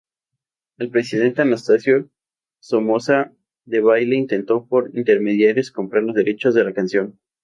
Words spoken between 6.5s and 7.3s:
de la canción.